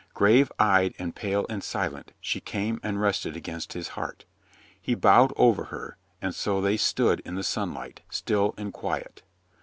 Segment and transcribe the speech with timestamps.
[0.15, 4.25] Grave eyed and pale and silent, she came and rested against his heart.
[4.81, 9.21] He bowed over her, and so they stood in the sunlight, still and quiet.